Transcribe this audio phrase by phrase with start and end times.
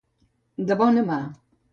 [0.71, 1.19] De bona mà.